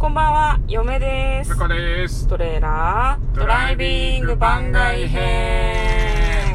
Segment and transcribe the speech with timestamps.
[0.00, 2.26] こんばんは、嫁ですです。
[2.26, 6.54] トレーラードライビング番外編。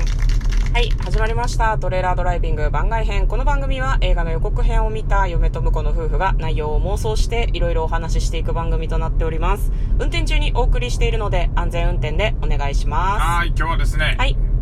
[0.74, 1.78] はい、始まりました。
[1.78, 3.28] トレーラードライビング番外編。
[3.28, 9.72] この番組は映画の予告編を見た嫁と婿の夫婦が内容を妄想していろいろお話ししていく番組となっております。
[10.00, 14.18] 運転中にお送りしているので安全運転でお願いしまはい、今日はですね、す。
[14.18, 14.55] はい。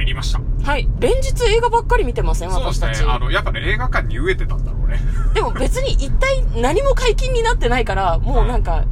[0.00, 0.40] 映画を見てまいりました。
[0.70, 0.88] はい。
[0.98, 2.50] 連日映画ばっかり見てません？
[2.50, 2.96] そうで私たち。
[2.98, 4.98] すね、あの、やっぱね、映画館に飢えてたんだろうね。
[5.34, 8.84] でも別に一体何も解禁になってないから、もうなんか、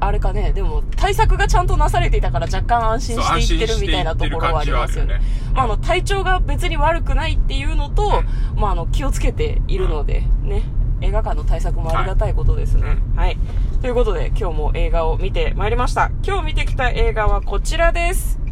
[0.00, 5.20] あれかね、でも対策がちゃんとなされていたから若干安心していってるみたいなところはありますよね。
[5.54, 8.22] まあ、あの、体調が別に悪くないっていうのと、
[8.56, 10.62] まあ、あの、気をつけているので、ね、
[11.00, 12.98] 映画館の対策もありがたいことですね。
[13.16, 13.38] はい。
[13.80, 16.10] ということで、今日も映画を見てまいりました。
[16.26, 18.43] 今日見てきた映画はこちらです。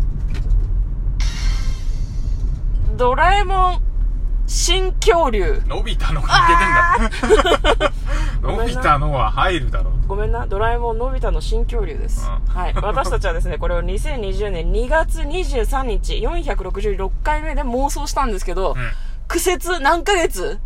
[3.03, 3.83] ドラえもん、
[4.47, 5.61] 新恐竜。
[5.67, 7.11] のび太のがい
[7.59, 7.93] けてんだ。
[8.43, 10.07] の び太のは入るだろう。
[10.07, 12.31] ごめんな、ドラえもんのび太の新恐竜です。
[12.31, 12.75] うんはい。
[12.81, 18.91] 私たちはですね、 これを2020年2月23日、466回目で妄想したんですけど、うん。
[19.27, 20.61] 苦節何ヶ月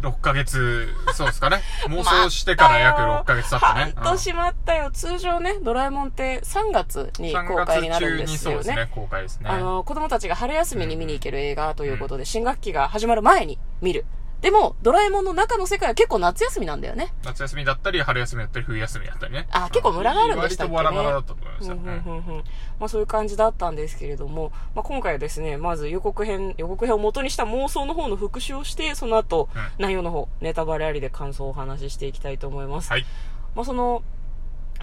[0.00, 1.60] 6ヶ月、そうですかね。
[1.88, 3.92] 妄想してから約6ヶ月経ったね。
[3.96, 4.90] 半年待ったよ。
[4.90, 8.56] 通常ね、ドラえもんって3月に3公開になるんですよね。
[8.58, 9.50] にそうですね、公開ですね。
[9.50, 14.06] あの、子供たちが春休みに見に行ける映画ということで、新学期が始まる前に見る。
[14.40, 17.12] でも、ドラえもんの中の世界は結構夏休みなんだよね。
[17.24, 19.48] 夏休みだったり、春休みだったり、冬休みだったりね。
[19.50, 21.74] あ結構ムラがあるんでしたっけね割とバラバラだったと思いますよ。
[21.74, 22.44] うんうんうんうんうん
[22.78, 32.90] まあそういう感じだったんですけれども、まあ今回はですね、まず予告編、予告編を元にした妄想の方の復習をして、その後、うん内容の方、ネタバレありで感想をお話ししていきたいと思います。
[32.90, 33.04] はい。
[33.56, 34.02] まあその、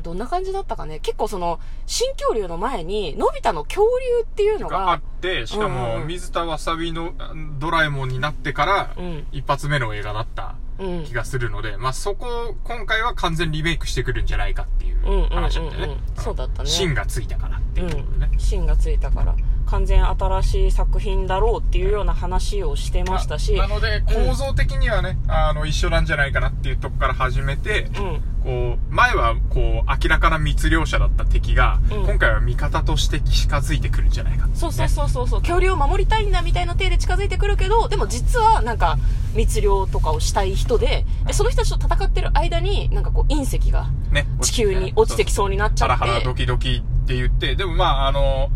[0.06, 1.00] どんな感じだったかね。
[1.00, 3.82] 結構その、新恐竜の前に、のび太の恐
[4.20, 6.08] 竜っていうのがあっが、て、しかうんうんも、うん。
[6.08, 7.14] 水田わさびの
[7.58, 11.04] ドラえもんになってからう、ん、一発目の映画だったうん。
[11.06, 11.14] 気。
[11.16, 15.70] がするので、まあ、そこを今回は完全リメイクしてくるんじゃないかっていううんうんうんうん話なん。
[15.72, 15.98] でね。
[16.18, 16.70] そうだったね。
[16.70, 18.32] 芯がついたからっていうことでね。
[18.38, 19.34] 芯がついたから、
[19.66, 28.22] 完全新しい作品だろうっていうような話をしてましたし、なので、構造的にはね、あの、一緒なんじゃないかなっていうとこから始めて、うん。
[28.44, 32.06] こう、前はこう、明らかな密漁者だった敵が、うん。
[32.06, 38.98] 今回は味方として近づいてくるんじゃないかっていそうそうそうそうそう、恐竜を守りたいんだみたいな体で近づいてくるけど、でも実はなんか
[39.34, 44.28] 密漁とかをしたい人で、でその人たちと戦ってる間になんかこう隕石がね。
[44.42, 48.50] 地球に落ちてきそうになっちゃって、ハラハラドキドキって言って、でもまあ、あの、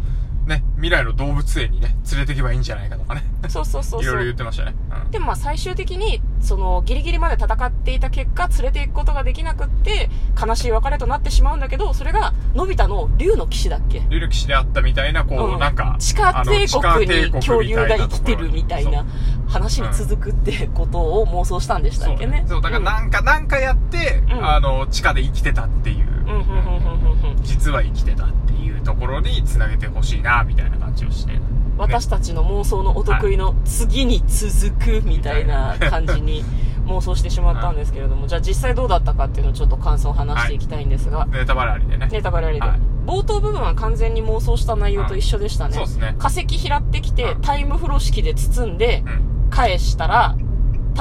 [0.49, 3.23] ね、未来の動物園にね、連れてけばいいんじゃないかとかね。
[3.47, 4.25] そうそうそういろいろそう。
[4.25, 4.75] 言ってましたね。
[4.91, 14.05] うんでもまあ最終的に、そのギリギリまで戦っていた結果、連れて行くことができなくって、悲しい別れとなってしまうんだけど、それが、のび太の竜の騎士だっけ？
[14.09, 19.05] 竜力士であったみたいな、こう、うんなんか、地下帝国に恐竜が生きてるみたいなそう
[19.47, 22.45] 話に続くってことを妄想したんでしたっけね？
[22.47, 27.41] そう、だからなんか、なんかやって、うんあの、地下で生きてたっていう、うん、うん、うん、うん、うんうん。
[27.41, 31.33] 実は生きてたっていうところに繋げてほしいな、みたいな感じをして。
[31.77, 36.43] 私たちの妄想のお得意の次に続くみたいな感じに
[36.85, 42.09] 妄想してしまったんですけれども、じゃあ実際どうだったかっていうのをちょっと感想を話していきたいんですが、ネタバレありでね。
[42.11, 42.79] ネタバレありで、はい
[43.09, 45.73] 冒頭部分は完全に妄想した内容と一緒でしたね。
[45.73, 46.15] そうですね。
[46.19, 49.49] 化石拾ってきてうんタイム風呂式で包んでうん。
[49.49, 50.35] 返したら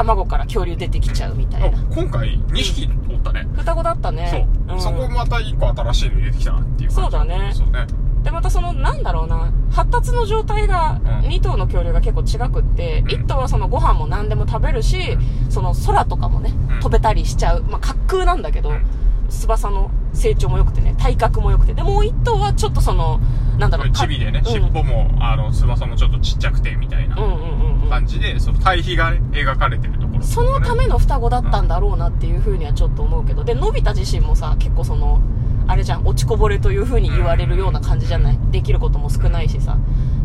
[0.05, 1.79] 卵から恐竜出てきちゃうみたいな。
[1.91, 3.49] お今回、2匹おったね。
[3.57, 4.47] 双子だったね。
[4.69, 4.77] そう。
[4.77, 6.95] んそこまた1個新しいの入れてきたなっていう感じ。
[6.95, 7.87] そうだねそうね。
[8.23, 15.19] で、またその、なんだろうな、発達の状態が、うん2頭の恐竜が結構違くって、うん1頭はそのご飯も何でも食べるし、
[15.51, 17.65] その空とかもね、うん飛べたりしちゃう。
[17.65, 18.83] まあ、滑空なんだけど、うん
[19.29, 21.75] 翼の成長も良くてね、体格も良くて。
[21.75, 23.21] で、もう1頭はちょっとその、
[23.59, 27.17] なんだろう、チビでね、うん尻尾も、あの、翼もちょっとちっちゃくて、みたいな。
[27.89, 35.21] 感じで、その対比がね、描かれてるところ、そのための双子だったんだろうなっていうふうにはちょっと思うけど、で、のび太自身もさ、結構その、
[35.67, 38.39] あれじゃん、落ちこぼれというふうに言われるような感じじゃない？
[38.51, 39.77] できることも少ないしさ。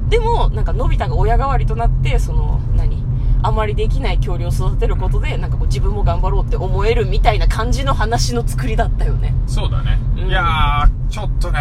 [0.10, 3.03] でも、なんかのび太が親代わりとなって、その、何？
[3.44, 9.34] あまりできない恐竜を育てることで、なんかこう自分も頑張ろうって思えるみたいな感じの話の作りだったよね。
[9.48, 10.00] そうだね。
[10.18, 11.60] うんいやー、ちょっとね、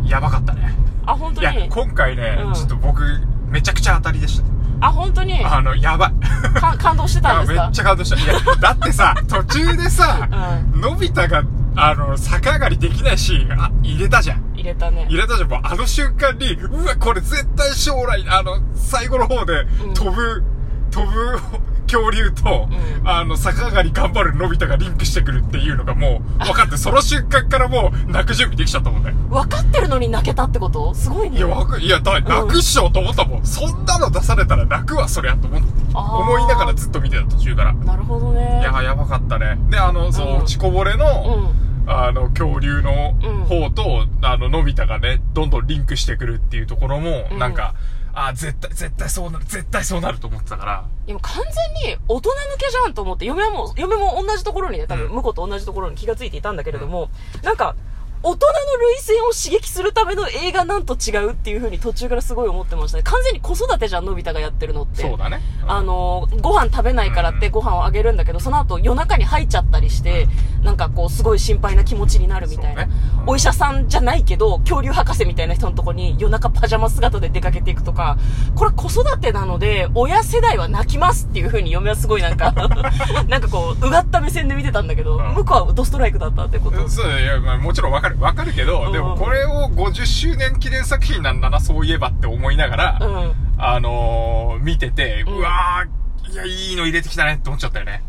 [0.00, 0.74] うんやばかったね。
[1.06, 3.02] あ、本当いや、に今回ね、うんちょっと僕、
[3.48, 4.44] めちゃくちゃ当たりでした。
[4.80, 5.44] あ、本当に？
[5.44, 6.58] あの、やばい。
[6.60, 7.64] か感動してたんですか？
[7.66, 8.16] めっちゃ感動した。
[8.16, 10.28] いや、だってさ、 途中でさ、
[10.74, 11.42] うのび太が、
[11.76, 14.42] あの、逆上がりできないシーン、あ、入れたじゃん。
[14.54, 15.06] 入れたね。
[15.08, 15.50] 入れたじゃん。
[15.50, 20.42] もうあの瞬間に、うわ、これ絶対将来、あの、最後の方でうん、飛ぶ、
[20.94, 21.38] 飛ぶ
[21.86, 29.12] 恐竜と、うんあの、逆上がり頑張るのび太がリンクしてくるっていうのがもう、分かって、その瞬間からもう、泣く準備できちゃったもんね。
[29.28, 30.94] 分かってるのに泣けたってこと？
[30.94, 31.38] すごいね。
[31.38, 33.46] いや、わかいや、だ、泣くっしょと思ったもん。
[33.46, 35.62] そんなの出されたら泣くわ、そりゃ、と思っ
[35.94, 37.74] あー思いながらずっと見てた、途中から。
[37.74, 38.60] なるほどね。
[38.60, 39.58] いや、やばかったね。
[39.68, 41.64] で、あの、そうう、ん落ちこぼれうの、ん。
[41.86, 47.74] あの、恐竜のうん方と、あの、のび太がね、どんどんリンクしてくるっていうところも、うんなんか、
[48.14, 51.42] あー絶対、絶対そうなる、絶対そうなると思ってたから、いやもう完
[51.82, 55.12] 全に大人向けじゃんと思って、嫁はもう、嫁も同じところにね、多分、うん。
[55.14, 57.10] 婿と同じところに気がついていたんだけれども、
[57.42, 57.74] なんか、
[58.26, 63.02] 大人の類線を刺激するための映画なんと違うっていう風に途中からすごい思ってましたね。
[63.02, 65.02] 完全に子育てじゃん、のび太がやってるのって。
[65.02, 65.42] そうだね。
[65.62, 70.26] うんあのー、ご飯食べないからってうんご飯をあげるんだけど、その後夜中に入っちゃったりして、
[70.62, 72.86] なんかこう、すごい心配な気持ちになるみたいな。
[72.86, 78.18] ねうんお医者さんじゃないけど、恐竜博士みたいな人のとこに夜中パジャマ姿で出かけていくとか、
[78.54, 82.52] これ子育てなので、親世代は泣きますっていう風に嫁はすごいなんか、
[83.28, 86.86] なんかこう、うがった目線で見てたんだけど、うん向こうはドストライクだったってこと。
[86.88, 88.13] そういや、まあ、もちろんわかる。
[88.20, 93.34] わかるけど、うんでもこれを50周年記念作品なんだな、そういえばって思いながら、うん。
[93.58, 98.02] あのー、見てて、うわー、いや、いいの入れてきたねって思っちゃったよね。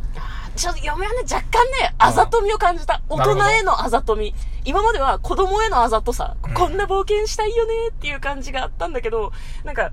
[0.56, 3.02] ちょっと嫁はね、若干ね、あざとみを感じた。
[3.10, 4.34] 大人へのあざとみ。
[4.64, 9.34] 今までは子供へのあざとさ、うんこんな冒険したいよねっていう感じがあったんだけど、
[9.66, 9.92] なんか、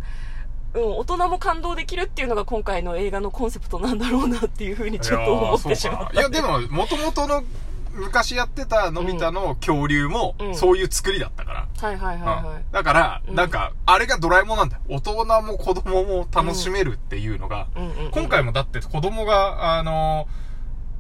[0.74, 6.12] うん、大人も感動できるっていうのが今回の映画のコンセプトなんだろうなっていうふうにちょっと思ってしまった。
[6.14, 6.48] いやー、そうかな。
[6.48, 7.44] いや、でも、元々の、
[7.92, 10.54] 昔やってたのび太の恐竜もう、ん。
[10.54, 11.68] そういう作りだったから。
[11.78, 12.64] はいはいはいはうん。
[12.72, 13.34] だから、うん。
[13.34, 14.82] なんか、あれがドラえもんなんだよ。
[14.88, 17.68] 大人も子供も楽しめるっていうのが、
[18.12, 20.26] 今回もだって子供が、あの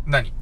[0.06, 0.32] ー何？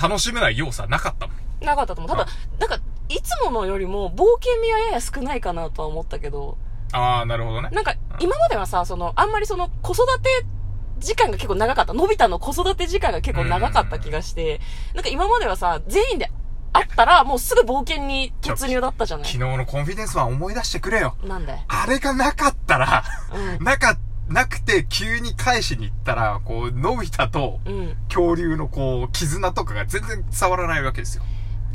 [0.00, 1.64] 楽しめない要素なかったもん。
[1.64, 2.16] なかったと思う。
[2.16, 2.78] ただ、なんか、
[3.08, 6.58] いつものよりも冒険味はやや少ないかなとは思ったけど、
[6.92, 7.70] ああ、なるほどね。
[7.72, 10.46] なんか、今まではさ、その、あんまりその、子育て
[10.98, 11.92] 時間が結構長かった。
[11.92, 14.60] のび太の子育て時間が結構長かった気がして、
[14.94, 16.30] なんか今まではさ、全員で
[16.72, 21.16] 会ったら、もうすぐ冒険に突入だったじゃない昨日のコンフィデンスマン思い出してくれよ。
[21.24, 21.58] なんで？
[21.68, 23.04] あれがなかったら、
[23.60, 23.96] うなか、
[24.28, 27.68] なくて急に返しに行ったら、こう、のび太とん。
[27.68, 27.96] うん。
[28.08, 31.22] 恐竜のこう、絆とかが全然伝わらないわけですよ。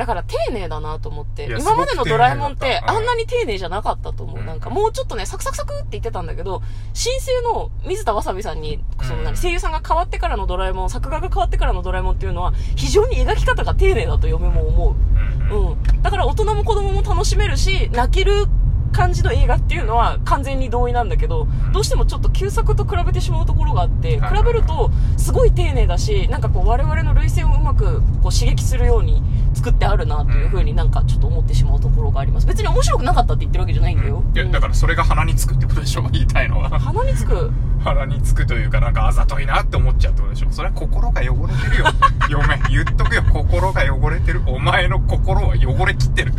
[0.01, 1.45] だから丁寧だなと思って。
[1.45, 4.39] 今までのドラえもんってあんなに丁寧じゃなかったと思う。
[4.39, 14.95] うんなんかもうちょっとね、サクサクサクって言ってたんだけど、新生の水田わさびさんに、そのうん何、声優さんが変わってからのドラえもん、作画が変わってからのドラえもんっていうのは、非常に描き方が丁寧だと嫁も思
[15.51, 15.55] う。
[15.55, 16.01] うん。
[16.01, 18.47] だから大人も子供も楽しめるし、泣ける
[18.91, 29.21] 感じの映画っていうのは完全に同意なんだけど、どうしてもちょっと旧作と比べてしまうところがあって、はい比べるとすごい丁寧だし、なんかこう我々の類線をうまくこう刺激するように
[29.61, 32.47] 作ってあるなというふうになんかちょっと思ってしまうところがあります。
[32.47, 34.23] 別に面白くなかったって言ってるわけじゃないんだよ。
[34.33, 36.69] いや、だからそれが鼻につくってことでしょ言いたいのは。
[36.79, 37.51] 鼻につく？
[37.81, 41.85] 鼻につくというか、なんかあざといなって思っちゃうってことでしょそれは心が汚れてるよ。
[42.29, 43.23] 嫁、言っとくよ。
[43.23, 44.41] 心が汚れてる。
[44.45, 46.33] お前の心は汚れきってる。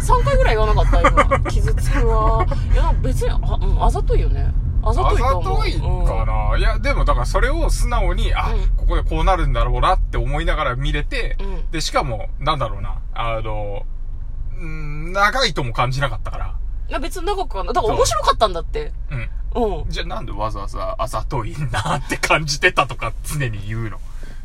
[0.00, 1.40] 3回ぐらい言わなかった今。
[1.50, 2.46] 傷つくわ。
[2.72, 4.52] いや、別に、あ、うん、あざといよね。
[4.82, 5.62] あざあざといと思う。
[5.62, 13.82] といかな、いや、でもだからそれを素直に、あ、うんここでこうなるんだろうなって思いながら見れて、うんで、しかも、なんだろうな、あの、
[14.60, 16.54] うん、長いとも感じなかったから。
[16.88, 18.92] いや別に長くはなだから面白かったんだって。
[19.54, 19.80] うん。
[19.80, 19.90] うん。
[19.90, 23.98] じゃあなんでわざわざあざといなって感じてたとか常に言うの？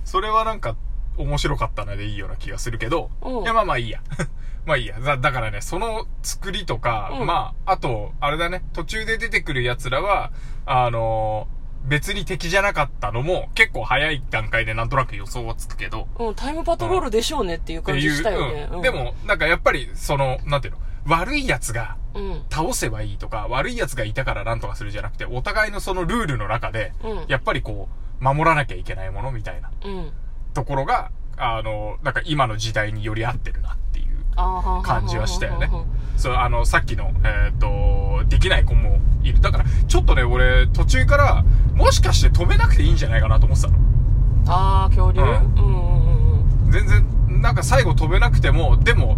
[0.05, 0.75] それはなんか
[1.17, 4.01] 面白かったのでいいような気がするけど、うんいやまあまあいいや。
[4.65, 4.99] まあいいや。
[4.99, 10.31] だだからね、その作りとか、うんまあ、あと、あれだね、途中で出てくる奴らは、
[10.65, 11.47] あの
[11.85, 18.69] 別に敵じゃなかったのも結構早い段階でなんとなく予想はつくけど、うん、タイムパトロールでしょうねっていう感じしたよね。
[18.71, 18.81] うん。
[18.81, 27.87] でも、なんかやっぱり、その、なんていうの、悪い奴がうん、倒せばいいとか、悪い奴がいたからなんとかするじゃなくて、お互いのそのルールの中で、うん、やっぱりこ
[28.19, 30.11] う、守らなきゃいけないものみたいなうん。
[30.53, 35.69] ところが、あの、なんか今の時代により合ってるなっていう感じはしたよね。
[36.17, 39.39] そう、あの、さっきの、えっ、と、できない子もいる。
[39.39, 43.77] だから、ちょっとね、俺、途中から、もしかして止めなくていいんじゃないかなと思ってたの。
[44.47, 45.67] ああ、恐竜、ううんん、うんう
[46.65, 46.71] んうん。
[46.71, 49.17] 全然、なんか最後飛べなくても、でも、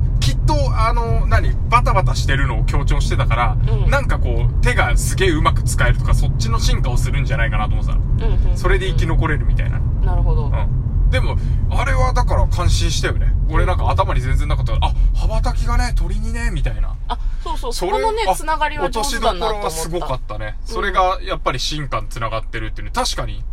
[0.51, 8.01] と、あの、何、バタバタしてるのを強調してたから、うんなんかこう、手がすげえうまく使えるとか、そっちの進化をするんじゃないかなと思ってたの。
[8.01, 9.79] うんうんそれで生き残れるみたいな。
[9.79, 10.46] なるほど。
[10.46, 11.10] うん。
[11.10, 11.38] でも、
[11.72, 13.34] あれはだから感心したよね。
[13.50, 16.96] 俺なんか頭に全然なかったあ、羽ばたきがね、鳥にね、みたいな。
[17.08, 19.67] あ、そうそう、それこのねあ、つながりは上手だなと思った。
[19.67, 20.58] 落としどころはすごかったね。
[20.65, 22.91] それが、やっぱり進化に繋がってるっていうね。
[22.93, 23.43] 確かに、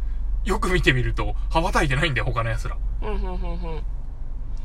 [0.45, 2.77] よく見てみると、羽ばたいてないんだよ、他の奴ら。
[3.03, 3.83] うん、うん、うん、うん。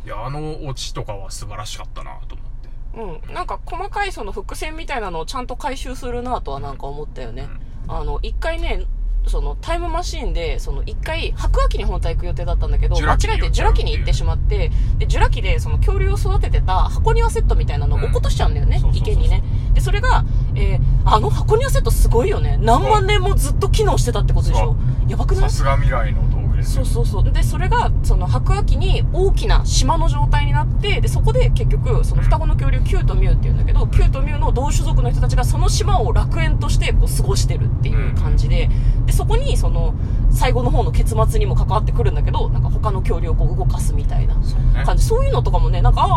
[0.06, 3.30] いや、あのオチとかは素晴らしかったなと思って。
[3.30, 3.34] うん。
[3.34, 7.48] なんか細かいその伏線みたいなのをちゃんと回収するなとはなんか思ったよね。
[7.88, 8.86] あの、一回ね、
[9.26, 19.42] そのタイムマシーンで、その一回、白亜紀に本来行く予定だったんだけど、間違えてジュラ紀に行ってしまって、で、ジュラ紀でその恐竜を育ててた箱庭セットみたいなのを落っことしちゃうんだよね、うん池にね。
[19.74, 22.58] で、それが、えー、あの箱庭セットすごいよね。
[22.60, 24.76] 何万年もずっと機能してたってことでしょ
[25.08, 25.44] やばくない？
[25.44, 26.22] さすが未来の
[26.64, 27.32] そうそうそう。
[27.32, 38.70] で、それが、その白亜紀に大きな島の状態になって、で、そこで結局、その双子の恐竜、キューとミューっていうんだけど、キューとミューの同種族の人たちがその島を楽園としてこう過ごしてるっていう感じ、で、
[39.14, 39.94] そこに、その、
[40.32, 45.04] 最後の方の結末にも関わってくるんだけど、なんか他の恐竜をこう動かすみたいなそうね感じ。
[45.06, 46.10] そういうのとかもね、なんか、あー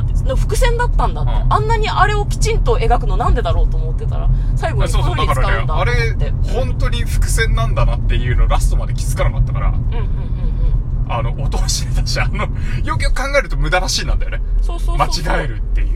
[0.00, 6.24] あーって、伏線だったんだって、うんあんなにあれをきちんと描くのなんでだろうと思ってたら、最後にそうそうこういう風に使うんだと思だからねあって。
[6.24, 10.00] れ本当に伏線なんだなっていうのラストまで気づかなかったからうんうんうんう
[11.08, 11.12] ん。
[11.12, 12.48] あの音は知れたしあの
[12.82, 14.96] よくよく考えると無駄なシーンなんだよねそうそう。
[14.96, 15.93] 間違えるっていううん。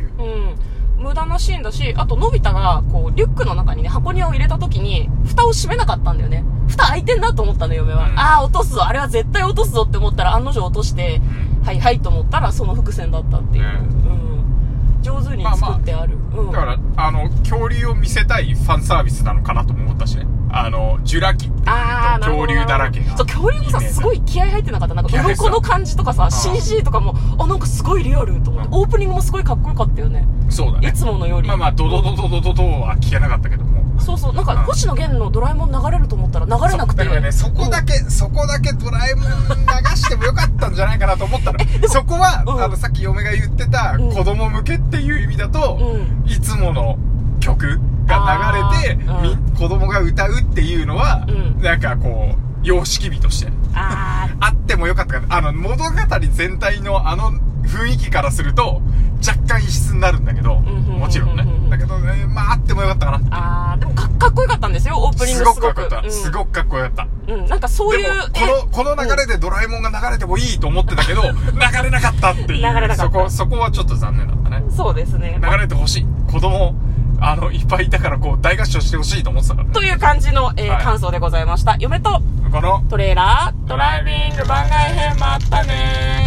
[1.09, 6.45] 無駄なシーンだし、あと、のび太が、こう、リュックの中にね、箱庭を入れた時に、蓋を閉めなかったんだよね。
[6.69, 8.09] 蓋開いてんなと思ったの、嫁は。
[8.11, 8.85] うんああ、落とすぞ。
[8.85, 13.65] あれは絶対落とすぞって思ったら、案の定落として、うんはいはいと思ったら、その伏線だったっていう。
[13.65, 13.98] ねうん。
[15.09, 16.17] 上手に作ってある。
[16.37, 16.51] うん。
[16.53, 24.95] だからあの恐竜を見せたいファンサービスなのかなとも思ったしねあのジュラ紀っていうと恐竜だらけが恐竜もさ、すごい気合入ってなかった。
[24.95, 30.27] なんか、気合入ってた鱗の感じとかさ、CG とかも、あ、なんかすごいリアルと思って、うんオープニングもすごいかっこよかったよね。
[30.51, 31.49] そうだねいつものより。
[31.49, 33.68] まあまあドドドドドドドは聞けなかったけども
[34.01, 34.59] そうそう、なんか、うん。
[34.65, 37.05] 星野源のドラえもん流れると思ったら流れなくて。
[37.05, 39.29] だからね、そこだけ、そこだけドラえもん流
[39.97, 41.59] してもよかったんじゃないかなと思ったの。
[41.89, 42.63] そこは、うん。
[42.63, 44.13] あの、さっき嫁が言ってた、うん。
[44.13, 46.31] 子供向けっていう意味だと、うん。
[46.31, 46.99] いつもの
[47.41, 51.63] 曲が流れて、あーみ子供が歌うっていうのは、うん。
[51.63, 55.37] なんかこう、様式美として、あ あってもよかったかな。
[55.37, 55.85] あの、物語
[56.33, 57.33] 全体のあの
[57.65, 58.81] 雰囲気からすると、
[59.27, 61.45] 若干異質になるんだけど、もちろんね。
[61.71, 63.73] だけどね、まあ、あってもよかったかな。
[63.73, 65.75] あー、でもかかっこよかったんですよ、オープニンすグすごく。
[65.75, 66.07] ごくかっこよかった。
[66.07, 66.93] うんすごくかっこよかっ
[67.27, 67.33] た。
[67.35, 72.49] うん、なんかそういう、この、この流れでドラえもんが流れてもいいと思ってたけど、 流れなかったっていう。
[72.49, 74.65] 流れなかったそこ、そこはちょっと残念だったね。
[74.67, 75.39] えそうですね。
[75.43, 76.07] 流れてほしい。
[76.31, 76.75] 子供、
[77.21, 79.75] あの、いっぱいいたからこう、大合唱してほしいと思ってたからね。
[79.75, 81.77] という感じの、えーはい感想でございました。
[81.79, 86.19] 嫁とこの、トレーラー、ドライビング番外編もあったね